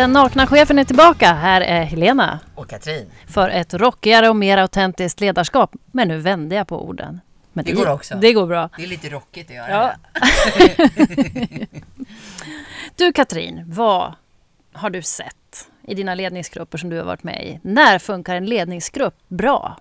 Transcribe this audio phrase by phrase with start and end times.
[0.00, 1.32] Den nakna chefen är tillbaka.
[1.32, 2.40] Här är Helena.
[2.54, 3.10] Och Katrin.
[3.26, 5.76] För ett rockigare och mer autentiskt ledarskap.
[5.92, 7.20] Men nu vände jag på orden.
[7.52, 8.16] Men det, går också.
[8.16, 8.70] Det går bra.
[8.76, 10.20] Det är lite rockigt att göra ja.
[10.58, 11.66] det.
[12.96, 14.14] du Katrin, vad
[14.72, 17.60] har du sett i dina ledningsgrupper som du har varit med i?
[17.62, 19.76] När funkar en ledningsgrupp bra?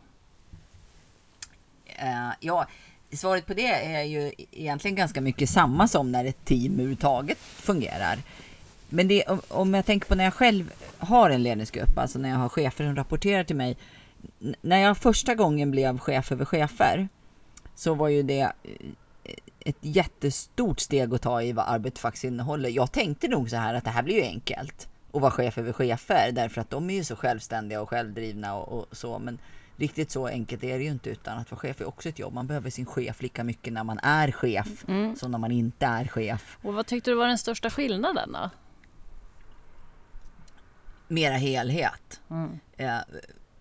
[2.04, 2.68] Uh, ja,
[3.14, 8.18] svaret på det är ju egentligen ganska mycket samma som när ett team överhuvudtaget fungerar.
[8.90, 12.38] Men det, om jag tänker på när jag själv har en ledningsgrupp, alltså när jag
[12.38, 13.78] har chefer som rapporterar till mig.
[14.62, 17.08] När jag första gången blev chef över chefer
[17.76, 22.70] så var ju det eh, ett jättestort steg att ta i vad arbetet faktiskt innehåller.
[22.70, 25.74] Jag tänkte nog så här att det här blir ju enkelt att vara chef över
[25.74, 29.20] chefer därför att de är ju så självständiga och självdrivna och, och så.
[29.20, 29.40] Men
[29.76, 32.34] riktigt så enkelt är det ju inte utan att vara chef är också ett jobb.
[32.34, 35.16] Man behöver sin chef lika mycket när man är chef mm.
[35.16, 36.58] som när man inte är chef.
[36.62, 38.50] Och vad tyckte du var den största skillnaden då?
[41.10, 42.22] Mera helhet.
[42.30, 42.60] Mm.
[42.78, 42.98] Eh,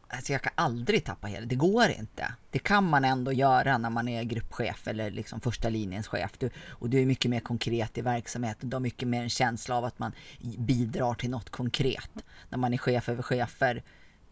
[0.09, 1.49] alltså jag kan aldrig tappa helhet.
[1.49, 2.33] Det går inte.
[2.51, 6.33] Det kan man ändå göra när man är gruppchef eller liksom första linjens chef.
[6.39, 8.71] Du, och du är mycket mer konkret i verksamheten.
[8.71, 10.13] Du har mycket mer en känsla av att man
[10.59, 12.11] bidrar till något konkret.
[12.49, 13.83] När man är chef över chefer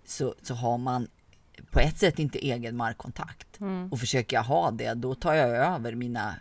[0.04, 1.08] så, så har man
[1.70, 3.60] på ett sätt inte egen markkontakt.
[3.60, 3.92] Mm.
[3.92, 6.34] Och försöker jag ha det, då tar jag över mina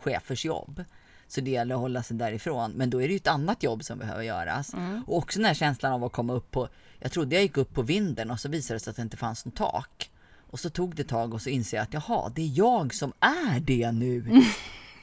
[0.00, 0.84] chefers jobb.
[1.30, 2.72] Så det gäller att hålla sig därifrån.
[2.72, 4.74] Men då är det ju ett annat jobb som behöver göras.
[4.74, 5.04] Mm.
[5.06, 7.74] Och också den här känslan av att komma upp på, jag trodde jag gick upp
[7.74, 10.10] på vinden och så visade det sig att det inte fanns något tak.
[10.50, 13.12] Och så tog det tag och så inser jag att jaha, det är jag som
[13.20, 14.20] är det nu.
[14.20, 14.42] Mm.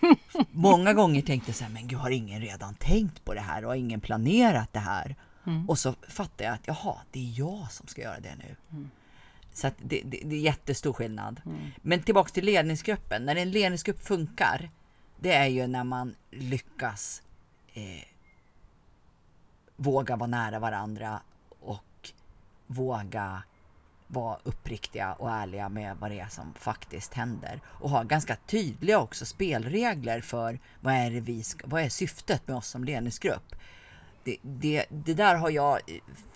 [0.52, 3.64] Många gånger tänkte jag så här, men gud har ingen redan tänkt på det här
[3.64, 5.16] och har ingen planerat det här?
[5.46, 5.70] Mm.
[5.70, 8.56] Och så fattar jag att jaha, det är jag som ska göra det nu.
[8.72, 8.90] Mm.
[9.54, 11.42] Så det, det, det, är jättestor skillnad.
[11.46, 11.58] Mm.
[11.82, 13.26] Men tillbaks till ledningsgruppen.
[13.26, 14.70] När en ledningsgrupp funkar,
[15.20, 17.22] det är ju när man lyckas
[17.74, 18.08] eh,
[19.76, 21.22] våga vara nära varandra
[21.60, 22.12] och
[22.68, 23.44] våga
[24.08, 27.62] vara uppriktiga och ärliga med vad det är som faktiskt händer.
[27.66, 32.48] Och ha ganska tydliga också spelregler för vad är, det vi ska, vad är syftet
[32.48, 33.56] med oss som ledningsgrupp.
[34.28, 35.80] Det, det, det där har jag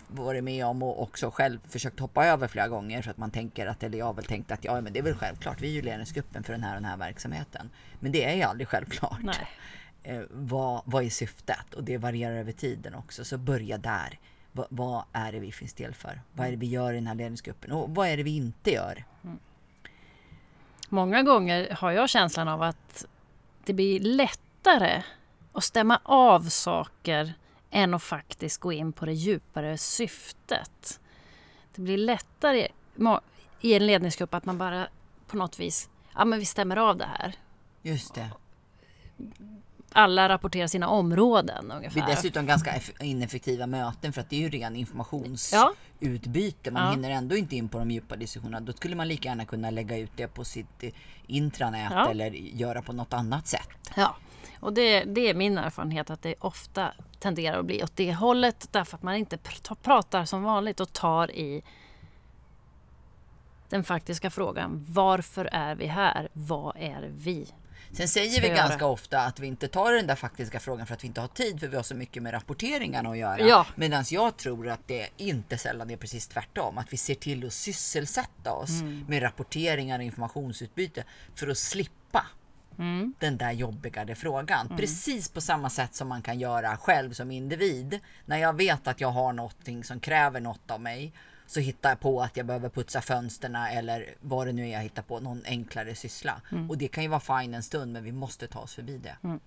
[0.08, 3.68] varit med om och också själv försökt hoppa över flera gånger för att man tänker
[3.68, 5.72] att, eller jag har väl tänkt att ja men det är väl självklart, vi är
[5.72, 7.70] ju ledningsgruppen för den här och den här verksamheten.
[8.00, 9.20] Men det är ju aldrig självklart.
[9.24, 9.48] Nej.
[10.04, 11.74] Eh, vad, vad är syftet?
[11.74, 14.20] Och det varierar över tiden också, så börja där.
[14.52, 16.22] Va, vad är det vi finns till för?
[16.34, 17.72] Vad är det vi gör i den här ledningsgruppen?
[17.72, 19.04] Och vad är det vi inte gör?
[19.24, 19.40] Mm.
[20.90, 23.06] Många gånger har jag känslan av att
[23.66, 25.04] det blir lättare
[25.54, 27.34] att stämma av saker
[27.72, 31.00] än att faktiskt gå in på det djupare syftet.
[31.76, 32.68] Det blir lättare
[33.62, 34.88] i en ledningsgrupp att man bara
[35.28, 37.36] på något vis, ja men vi stämmer av det här.
[37.82, 38.30] Just det.
[39.94, 42.02] Alla rapporterar sina områden ungefär.
[42.02, 46.60] Det är dessutom ganska ineffektiva möten för att det är ju ren informationsutbyte.
[46.64, 46.72] Ja.
[46.72, 46.92] Man ja.
[46.92, 48.60] hinner ändå inte in på de djupa diskussionerna.
[48.60, 50.90] Då skulle man lika gärna kunna lägga ut det på sitt eh,
[51.28, 52.10] intranät ja.
[52.10, 53.70] eller göra på något annat sätt.
[53.96, 54.16] Ja,
[54.60, 58.68] och det, det är min erfarenhet att det ofta tenderar att bli åt det hållet
[58.72, 61.64] därför att man inte pr pratar som vanligt och tar i
[63.70, 64.86] den faktiska frågan.
[64.90, 66.30] Varför är vi här?
[66.34, 67.48] Vad är vi?
[67.92, 71.04] Sen säger vi ganska ofta att vi inte tar den där faktiska frågan för att
[71.04, 73.40] vi inte har tid för vi har så mycket med rapporteringarna att göra.
[73.40, 73.66] Ja.
[73.76, 76.78] Medan jag tror att det inte sällan är precis tvärtom.
[76.78, 79.06] Att vi ser till att sysselsätta oss mm.
[79.08, 81.04] med rapporteringar och informationsutbyte
[81.36, 82.26] för att slippa
[82.80, 83.14] Mm.
[83.20, 84.66] Den där jobbigare frågan.
[84.66, 84.78] Mm.
[84.78, 88.00] Precis på samma sätt som man kan göra själv som individ.
[88.26, 91.14] När jag vet att jag har någonting som kräver något av mig
[91.52, 94.80] så hittar jag på att jag behöver putsa fönsterna eller vad det nu är jag
[94.80, 96.42] hittar på, någon enklare syssla.
[96.52, 96.70] Mm.
[96.70, 99.18] Och det kan ju vara fine en stund men vi måste ta oss förbi det.
[99.24, 99.40] Mm.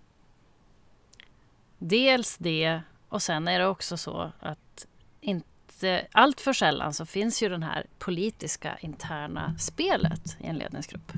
[1.79, 4.87] Dels det och sen är det också så att
[5.21, 11.13] inte allt för sällan så finns ju den här politiska interna spelet i en ledningsgrupp.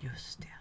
[0.00, 0.54] Just det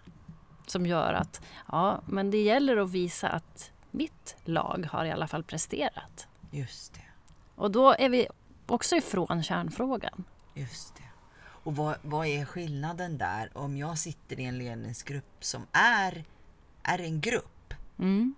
[0.67, 5.27] som gör att ja, men det gäller att visa att mitt lag har i alla
[5.27, 6.27] fall presterat.
[6.51, 7.01] Just det.
[7.55, 8.27] Och då är vi
[8.71, 10.23] också ifrån kärnfrågan.
[10.53, 11.03] Just det.
[11.63, 16.25] Och vad, vad är skillnaden där om jag sitter i en ledningsgrupp som är,
[16.83, 17.73] är en grupp?
[17.99, 18.35] Mm.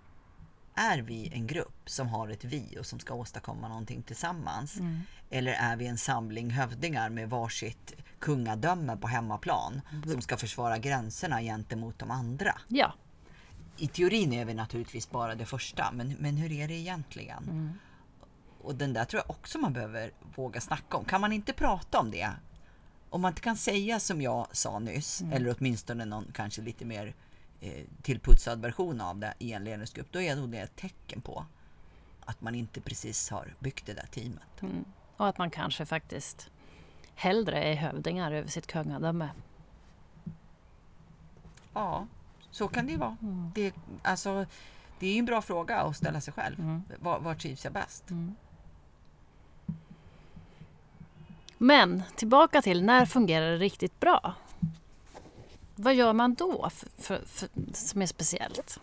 [0.74, 4.76] Är vi en grupp som har ett vi och som ska åstadkomma någonting tillsammans?
[4.78, 5.00] Mm.
[5.30, 10.08] Eller är vi en samling hövdingar med varsitt kungadöme på hemmaplan mm.
[10.08, 12.60] som ska försvara gränserna gentemot de andra?
[12.68, 12.94] Ja.
[13.76, 17.42] I teorin är vi naturligtvis bara det första, men, men hur är det egentligen?
[17.42, 17.72] Mm.
[18.62, 21.04] Och den där tror jag också man behöver våga snacka om.
[21.04, 22.30] Kan man inte prata om det?
[23.10, 25.32] Om man inte kan säga som jag sa nyss, mm.
[25.32, 27.14] eller åtminstone någon kanske lite mer
[27.60, 31.46] eh, tillputsad version av det i en ledningsgrupp, då är nog det ett tecken på
[32.24, 34.62] att man inte precis har byggt det där teamet.
[34.62, 34.84] Mm.
[35.16, 36.50] Och att man kanske faktiskt
[37.14, 39.28] hellre är hövdingar över sitt kungadöme.
[41.72, 42.06] Ja,
[42.50, 43.16] så kan det ju vara.
[43.22, 43.50] Mm.
[43.54, 44.46] Det, alltså,
[44.98, 46.60] det är ju en bra fråga att ställa sig själv.
[46.60, 46.82] Mm.
[47.00, 48.10] Var, var trivs jag bäst?
[48.10, 48.34] Mm.
[51.62, 54.34] Men tillbaka till när fungerar det riktigt bra?
[55.74, 58.80] Vad gör man då för, för, för, som är speciellt?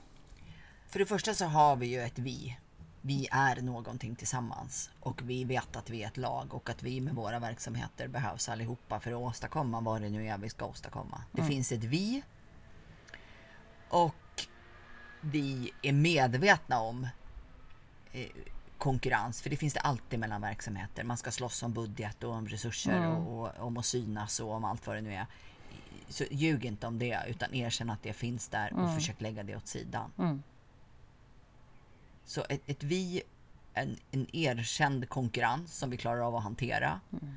[0.87, 2.57] För det första så har vi ju ett vi.
[3.01, 7.01] Vi är någonting tillsammans och vi vet att vi är ett lag och att vi
[7.01, 11.23] med våra verksamheter behövs allihopa för att åstadkomma vad det nu är vi ska åstadkomma.
[11.31, 11.51] Det Mm.
[11.51, 12.23] finns ett vi
[13.89, 14.47] och
[15.21, 17.07] vi är medvetna om
[18.11, 18.27] eh,
[18.79, 21.03] konkurrens, för det finns det alltid mellan verksamheter.
[21.03, 23.11] Man ska slåss om budget och om resurser Mm.
[23.11, 25.25] och, och om att synas och om allt vad det nu är.
[26.09, 28.95] Så ljug inte om det, utan erkänn att det finns där och Mm.
[28.95, 30.11] försök lägga det åt sidan.
[30.17, 30.43] Mm.
[32.25, 33.21] Så ett, ett vi,
[33.73, 37.01] en, en erkänd konkurrens som vi klarar av att hantera.
[37.11, 37.35] Mm.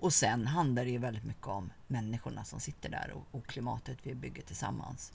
[0.00, 3.98] Och sen handlar det ju väldigt mycket om människorna som sitter där och, och klimatet
[4.02, 5.12] vi bygger tillsammans.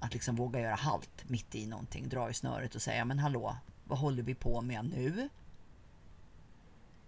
[0.00, 3.56] Att liksom våga göra halt mitt i någonting, dra i snöret och säga men hallå,
[3.88, 5.28] vad håller vi på med nu?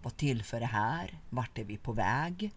[0.01, 1.19] Vad tillför det här?
[1.29, 2.51] Vart är vi på väg?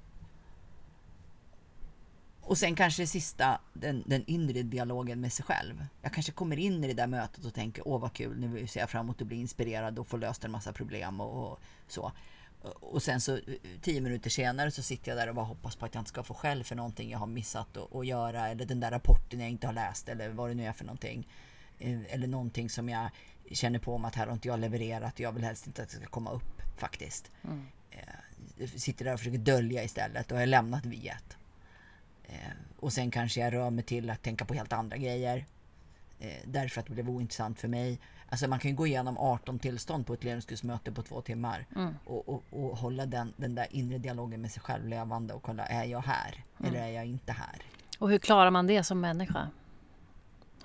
[2.41, 5.87] Och sen kanske det sista, den, den inre dialogen med sig själv.
[6.03, 8.81] Jag kanske kommer in i det där mötet och tänker åh vad kul, nu ser
[8.81, 12.13] jag fram emot att bli inspirerad och få löst en massa problem och, och så.
[12.81, 13.39] Och sen så
[13.83, 16.23] tio minuter senare så sitter jag där och bara hoppas på att jag inte ska
[16.23, 19.51] få skäll för någonting jag har missat att, att göra eller den där rapporten jag
[19.51, 21.29] inte har läst eller vad det nu är för någonting.
[21.79, 23.11] Eh, eller någonting som jag
[23.53, 25.89] känner på mig att här har inte jag levererat och jag vill helst inte att
[25.91, 27.31] det ska komma upp faktiskt.
[27.45, 27.67] Mm.
[27.91, 31.37] Eh, Sitter där och försöker dölja istället och har lämnat viet.
[32.25, 32.35] Eh,
[32.81, 35.45] Och sen kanske jag rör mig till att tänka på helt andra grejer.
[36.21, 37.99] Eh, Därför att det blev ointressant för mig.
[38.29, 41.67] Alltså man kan ju gå igenom 18 tillstånd på ett ledningsgruppsmöte på två timmar.
[41.77, 41.95] Mm.
[42.05, 45.67] Och, och, och hålla den, den där inre dialogen med sig själv levande och kolla,
[45.67, 46.45] är jag här?
[46.65, 47.63] Eller är jag inte här?
[47.99, 49.51] Och hur klarar man det som människa?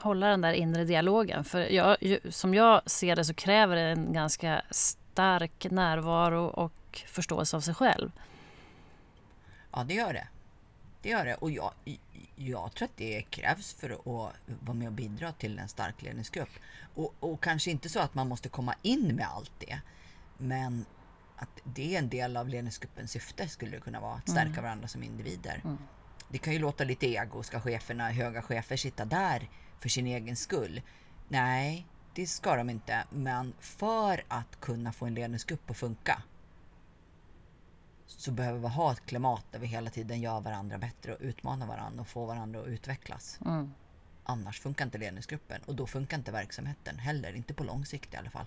[0.01, 1.43] Hålla den där inre dialogen.
[1.43, 1.97] För jag,
[2.29, 7.73] som jag ser det så kräver det en ganska stark närvaro och förståelse av sig
[7.73, 8.11] själv.
[9.71, 10.27] Ja, det gör det.
[11.01, 11.35] Det gör det.
[11.35, 11.71] Och jag,
[12.35, 14.05] jag tror att det krävs för att
[14.59, 16.49] vara med och bidra till en stark ledningsgrupp.
[16.95, 19.79] Och, och kanske inte så att man måste komma in med allt det.
[20.37, 20.85] Men
[21.35, 24.13] att det är en del av ledningsgruppens syfte skulle det kunna vara.
[24.13, 25.61] Att stärka varandra som individer.
[25.63, 25.77] Mm.
[26.29, 27.43] Det kan ju låta lite ego.
[27.43, 29.49] Ska cheferna, höga chefer sitta där
[29.79, 30.81] för sin egen skull?
[31.27, 33.03] Nej, det ska de inte.
[33.09, 36.23] Men för att kunna få en ledningsgrupp att funka
[38.07, 41.67] så behöver vi ha ett klimat där vi hela tiden gör varandra bättre och utmanar
[41.67, 43.39] varandra och får varandra att utvecklas.
[43.45, 43.73] Mm.
[44.23, 48.17] Annars funkar inte ledningsgruppen och då funkar inte verksamheten heller, inte på lång sikt i
[48.17, 48.45] alla fall.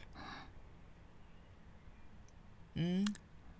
[2.74, 3.06] Mm.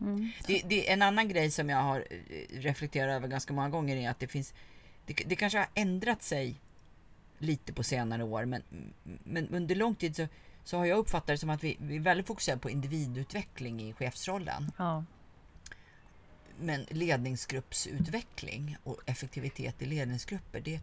[0.01, 0.31] Mm.
[0.47, 3.97] Det, det är en annan grej som jag har eh, reflekterat över ganska många gånger
[3.97, 4.55] är att det finns
[5.07, 6.61] det, det kanske har ändrat sig
[7.43, 8.62] lite på senare år men,
[9.25, 10.27] men under lång tid så,
[10.65, 13.93] så har jag uppfattat det som att vi, vi är väldigt fokuserade på individutveckling i
[13.93, 14.73] chefsrollen.
[14.79, 15.05] Ja.
[16.59, 20.81] Men ledningsgruppsutveckling och effektivitet i ledningsgrupper, det,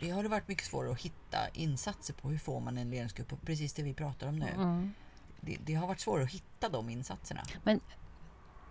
[0.00, 2.28] det har det varit mycket svårare att hitta insatser på.
[2.28, 3.32] Hur får man en ledningsgrupp?
[3.32, 4.48] Och precis det vi pratar om nu.
[4.48, 4.94] Mm.
[5.40, 7.40] Det, det har varit svårare att hitta de insatserna.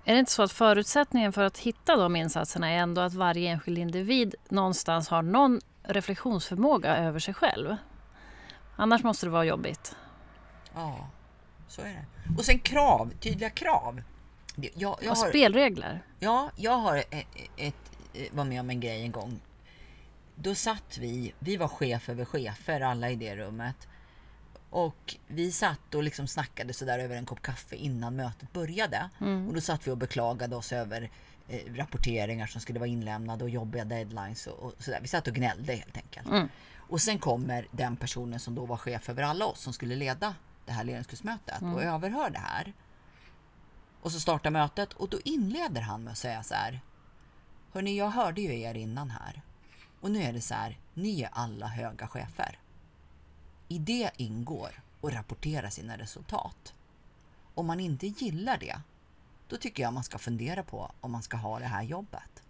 [0.06, 3.50] Är det inte så att förutsättningen för att hitta de insatserna är ändå att varje
[3.50, 7.76] enskild individ någonstans har någon reflektionsförmåga över sig själv?
[8.76, 9.96] Annars måste det vara jobbigt.
[10.76, 11.10] Ja,
[11.68, 12.06] så är det.
[12.38, 14.02] Och sen krav, tydliga krav.
[14.56, 16.02] Jag, jag Och har, spelregler.
[16.20, 17.26] ja, jag har ett,
[17.58, 17.76] ett,
[18.32, 19.40] var med om en grej en gång.
[20.36, 23.88] Då satt vi, vi var chef över chefer alla i det rummet.
[24.70, 29.10] Och vi satt och liksom snackade sådär över en kopp kaffe innan mötet började.
[29.48, 31.10] Och då satt vi och beklagade oss över
[31.48, 35.00] eh, rapporteringar som skulle vara inlämnade och jobbiga deadlines och, och sådär.
[35.02, 36.28] Vi satt och gnällde helt enkelt.
[36.28, 36.50] Mm.
[36.90, 40.36] Och sen kommer den personen som då var chef över alla oss som skulle leda
[40.66, 42.74] det här ledningsgruppsmötet och överhör det här.
[44.02, 46.82] Och så startar mötet och då inleder han med att säga så här.
[47.74, 49.42] Hörni, jag hörde ju er innan här.
[50.02, 52.60] Och nu är det så här, ni är alla höga chefer.
[53.72, 56.74] I det ingår att rapportera sina resultat.
[57.54, 58.82] Om man inte gillar det,
[59.48, 62.44] då tycker jag man ska fundera på om man ska ha det här jobbet.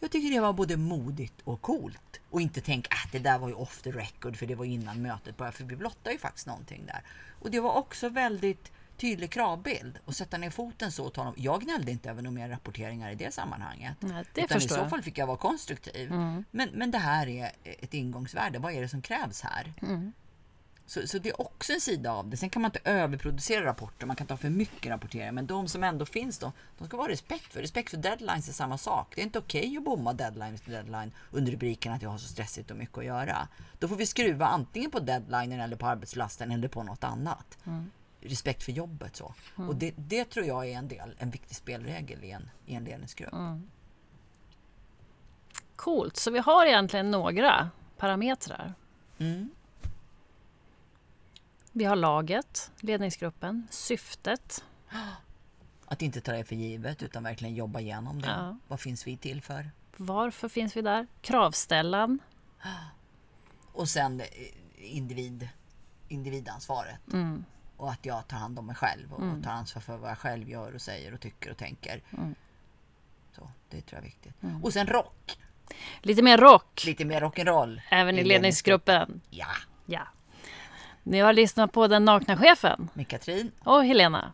[0.00, 2.20] Jag tycker det var både modigt och coolt.
[2.30, 4.64] Och inte tänka att äh, det där var ju off the record för det var
[4.64, 5.56] innan mötet började.
[5.56, 7.02] För vi blottade ju faktiskt någonting där.
[7.40, 9.98] Och det var också väldigt tydlig kravbild.
[10.04, 11.34] Och sätta ner foten så och tala om.
[11.36, 13.96] Jag gnällde inte över några mer rapporteringar i det sammanhanget.
[14.00, 16.12] Nej, det Utan i så fall fick jag vara konstruktiv.
[16.12, 16.44] Mm.
[16.50, 18.58] Men, men det här är ett ingångsvärde.
[18.58, 19.72] Vad är det som krävs här?
[19.82, 20.12] Mm.
[20.86, 22.36] Så, så det är också en sida av det.
[22.36, 25.34] Sen kan man inte överproducera rapporter, man kan ta för mycket rapportering.
[25.34, 27.60] Men de som ändå finns då, de ska vara respekt för.
[27.60, 29.12] Respekt för deadlines är samma sak.
[29.14, 32.18] Det är inte okej okay att bomma deadline efter deadline under rubriken att jag har
[32.18, 33.48] så stressigt och mycket att göra.
[33.78, 37.58] Då får vi skruva antingen på deadlinen eller på arbetslasten eller på något annat.
[37.66, 37.90] Mm.
[38.22, 39.34] Respekt för jobbet så.
[39.56, 39.68] Mm.
[39.68, 42.84] Och det, det, tror jag är en del, en viktig spelregel i en, i en
[42.84, 43.32] ledningsgrupp.
[43.32, 43.70] Mm.
[45.76, 48.74] Coolt, så vi har egentligen några parametrar.
[49.18, 49.50] Mm.
[51.72, 54.64] Vi har laget, ledningsgruppen, syftet.
[55.86, 58.28] Att inte ta det för givet utan verkligen jobba igenom det.
[58.28, 58.56] Ja.
[58.68, 59.70] Vad finns vi till för?
[59.96, 61.06] Varför finns vi där?
[61.20, 62.18] Kravställan.
[63.72, 64.26] Och sen eh,
[64.76, 65.48] individ,
[66.08, 67.12] individansvaret.
[67.12, 67.44] Mm.
[67.82, 69.42] Och att jag tar hand om mig själv och mm.
[69.42, 72.02] tar ansvar för vad jag själv gör och säger och tycker och tänker.
[72.10, 72.34] Mm.
[73.36, 74.42] Så, det tror jag är viktigt.
[74.42, 74.64] Mm.
[74.64, 75.38] Och sen rock.
[76.00, 76.82] Lite mer rock.
[76.86, 77.80] Lite mer rock'n'roll.
[77.90, 79.20] Även i ledningsgruppen.
[79.30, 79.46] Ja.
[79.86, 80.00] ja.
[81.02, 82.88] Ni har lyssnat på Den nakna chefen.
[82.94, 83.52] Med Katrin.
[83.64, 84.32] Och Helena.